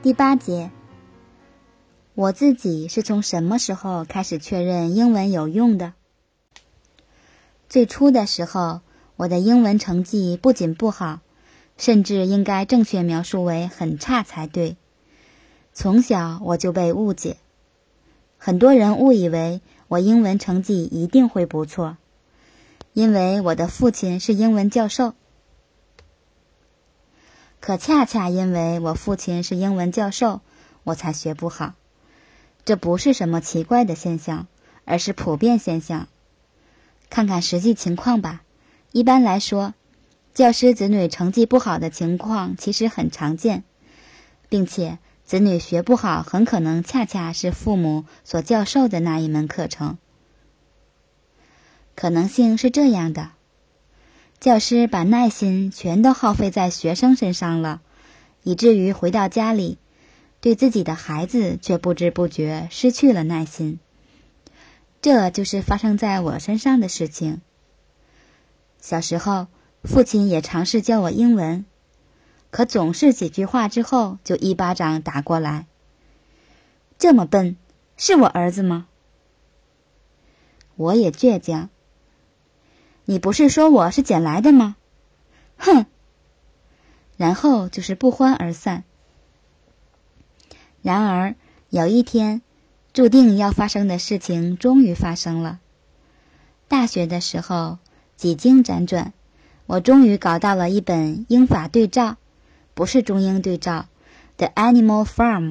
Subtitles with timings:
[0.00, 0.70] 第八节，
[2.14, 5.92] 我自己是从什么时候开始确认英文有用的？
[7.68, 8.80] 最初的时候，
[9.16, 11.18] 我的英文成绩不仅不好，
[11.76, 14.76] 甚至应该正确描述为很差才对。
[15.72, 17.36] 从小我就被误解，
[18.36, 21.96] 很多人误以为我英文成绩一定会不错，
[22.92, 25.14] 因为我的父亲是英文教授。
[27.60, 30.40] 可恰恰因为我父亲是英文教授，
[30.84, 31.74] 我才学不好。
[32.64, 34.46] 这不是什么奇怪的现象，
[34.84, 36.08] 而是普遍现象。
[37.10, 38.42] 看看实际情况吧。
[38.92, 39.74] 一般来说，
[40.34, 43.64] 教师子女成绩不好的情况其实很常见，
[44.48, 49.98] 并且子女学不好，很可能恰恰是父母所教授的那一门课程。
[51.94, 53.32] 可能性是这样的。
[54.40, 57.80] 教师把耐心全都耗费在学生身上了，
[58.44, 59.78] 以至于回到家里，
[60.40, 63.80] 对自己的孩子却不知不觉失去了耐心。
[65.02, 67.40] 这就是发生在我身上的事情。
[68.80, 69.48] 小时候，
[69.82, 71.64] 父亲也尝试教我英文，
[72.50, 75.66] 可总是几句话之后就一巴掌打过来。
[76.96, 77.56] 这么笨，
[77.96, 78.86] 是我儿子吗？
[80.76, 81.70] 我也倔强。
[83.10, 84.76] 你不是说我是捡来的吗？
[85.56, 85.86] 哼！
[87.16, 88.84] 然后就是不欢而散。
[90.82, 91.34] 然而
[91.70, 92.42] 有一天，
[92.92, 95.58] 注定要发生的事情终于发生了。
[96.68, 97.78] 大学的时候，
[98.18, 99.14] 几经辗转，
[99.64, 102.18] 我终于搞到了一本英法对照，
[102.74, 103.86] 不是中英对照，
[104.36, 105.44] 《The Animal Farm》。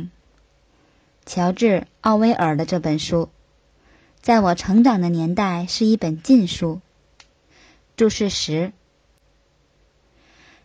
[1.26, 1.66] 乔治·
[2.02, 3.30] 奥威尔的这本书，
[4.22, 6.82] 在我成长的年代是一本禁书。
[7.98, 8.74] 注释十。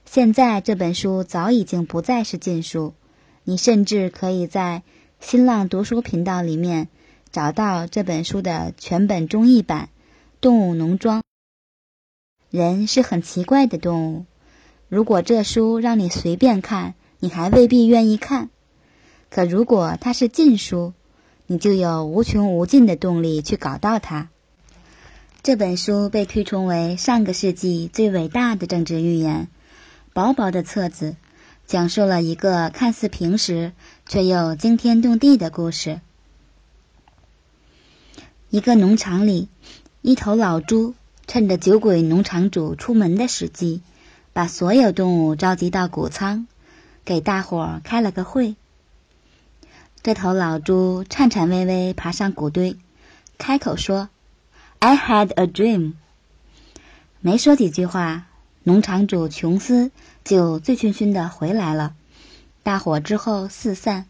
[0.04, 2.92] 现在这本书早已经不再是禁书，
[3.42, 4.82] 你甚至可以在
[5.18, 6.88] 新浪读书频道里面
[7.30, 9.86] 找到这本书的全本中译版
[10.42, 11.20] 《动物农庄》。
[12.50, 14.26] 人是很奇怪的动物，
[14.90, 18.50] 如果这书让你随便看，你还未必愿意看；
[19.30, 20.92] 可如果它是禁书，
[21.46, 24.28] 你就有无穷无尽的动力去搞到它。
[25.44, 29.48] 这本书被推崇为上个世纪最伟大的政治预言。
[30.12, 31.16] 薄薄的册子，
[31.66, 33.72] 讲述了一个看似平实
[34.06, 36.00] 却又惊天动地的故事。
[38.50, 39.48] 一个农场里，
[40.00, 40.94] 一头老猪
[41.26, 43.82] 趁着酒鬼农场主出门的时机，
[44.32, 46.46] 把所有动物召集到谷仓，
[47.04, 48.54] 给大伙儿开了个会。
[50.04, 52.76] 这头老猪颤颤巍巍爬上谷堆，
[53.38, 54.08] 开口说。
[54.84, 55.92] I had a dream。
[57.20, 58.26] 没说几句话，
[58.64, 59.92] 农场主琼斯
[60.24, 61.94] 就醉醺醺的回来了。
[62.64, 64.06] 大伙之后四散。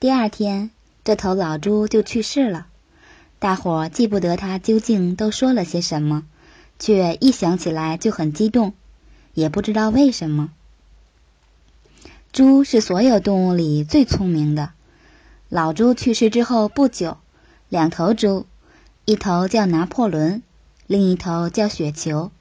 [0.00, 0.72] 第二天，
[1.04, 2.66] 这头老猪就去世了。
[3.38, 6.24] 大伙记不得他究竟都说了些什么，
[6.80, 8.74] 却一想起来就很激动，
[9.32, 10.50] 也不知道为什么。
[12.32, 14.72] 猪是所有动物里最聪明的。
[15.48, 17.18] 老猪去世之后不久，
[17.68, 18.44] 两头猪。
[19.08, 20.42] 一头叫拿破仑，
[20.88, 22.32] 另一头叫雪球，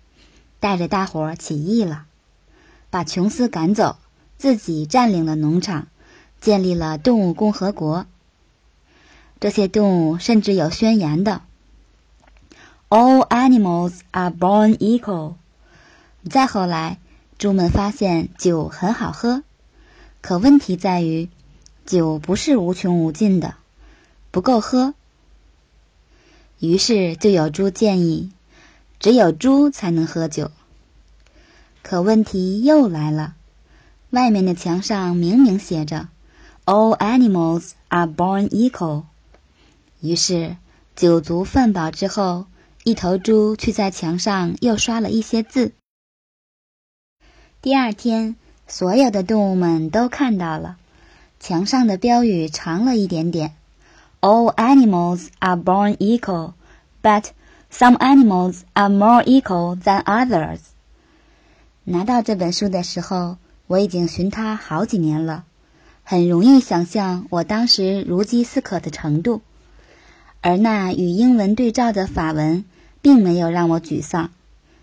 [0.60, 2.08] 带着大伙儿起义了，
[2.90, 3.98] 把琼斯赶走，
[4.40, 5.86] 自己占领了农场，
[6.42, 8.08] 建立了动物共和国。
[9.40, 11.44] 这些动物甚至有宣言的
[12.90, 15.36] ：“All animals are born equal。”
[16.28, 16.98] 再后来，
[17.38, 19.44] 猪们发现酒很好喝，
[20.22, 21.30] 可问题在于，
[21.86, 23.54] 酒不是无穷无尽的，
[24.32, 24.96] 不够喝。
[26.60, 28.32] 于是就有猪建议，
[29.00, 30.52] 只有猪才能喝酒。
[31.84, 33.36] 可问题又来了，
[34.10, 36.08] 外面的墙上明明写着
[36.66, 39.04] “All animals are born equal”。
[40.02, 40.58] 于是
[40.96, 42.46] 酒足饭饱之后，
[42.84, 45.74] 一头猪去在墙上又刷了一些字。
[47.62, 48.36] 第二天，
[48.68, 50.78] 所有的动物们都看到了，
[51.40, 53.56] 墙上的标语长了一点点。
[54.26, 56.56] All animals are born equal,
[57.04, 57.26] but
[57.70, 60.62] some animals are more equal than others.
[61.84, 63.38] 拿到这本书的时候，
[63.68, 65.44] 我已经寻它好几年了，
[66.04, 69.44] 很容易想象我当时如饥似渴的程度。
[70.42, 72.66] 而那与英文对照的法文，
[73.04, 74.32] 并没有让我沮丧，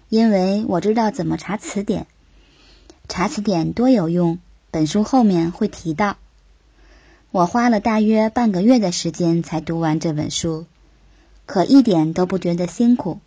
[0.08, 2.06] 因为我知道怎么查词典。
[3.08, 4.38] 查词典多有用，
[4.70, 6.16] 本书后面会提到。
[7.32, 10.66] 我花了大约半个月的时间才读完这本书，
[11.46, 13.20] 可一点都不觉得辛苦，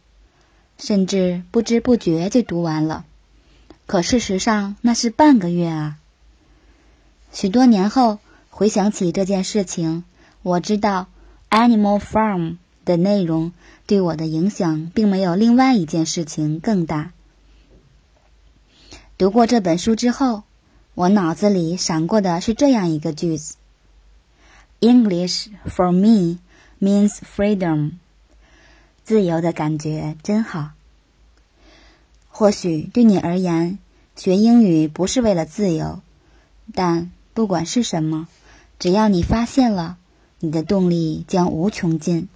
[0.77, 3.03] 甚至不知不觉就读完了。
[3.87, 5.97] 可事实上那是半个月啊！
[7.31, 8.19] 许多年后
[8.51, 10.03] 回想起这件事情，
[10.43, 11.07] 我知道
[11.57, 12.41] 《Animal Farm》
[12.85, 13.53] 的内容
[13.87, 17.11] 对我的影响并没有另外一件事情更大。
[19.17, 20.43] 读过这本书之后，
[20.93, 23.55] 我脑子里闪过的是这样一个句子
[24.79, 26.39] ：“English for me
[26.79, 27.93] means freedom。”
[29.03, 30.71] 自由的感觉真好。
[32.29, 33.79] 或许对你而言，
[34.15, 36.01] 学英语不是为了自由，
[36.73, 38.27] 但不管是什么，
[38.79, 39.97] 只要你发现了，
[40.39, 42.27] 你的动力将无穷尽。